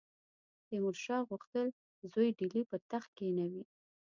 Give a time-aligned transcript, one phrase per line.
[0.67, 1.67] تیمورشاه غوښتل
[2.13, 3.63] زوی ډهلي پر تخت کښېنوي.